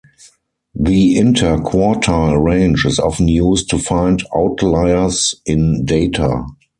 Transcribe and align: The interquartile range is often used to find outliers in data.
The 0.73 1.13
interquartile 1.17 2.43
range 2.43 2.85
is 2.87 2.97
often 2.97 3.27
used 3.27 3.69
to 3.69 3.77
find 3.77 4.23
outliers 4.35 5.35
in 5.45 5.85
data. 5.85 6.43